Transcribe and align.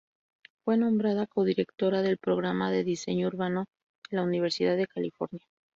Fue 0.65 0.77
nombrada 0.77 1.27
codirectora 1.27 2.01
del 2.01 2.17
Programa 2.17 2.71
de 2.71 2.83
Diseño 2.83 3.27
Urbano 3.27 3.65
de 4.09 4.17
la 4.17 4.23
Universidad 4.23 4.75
de 4.75 4.87
California. 4.87 5.45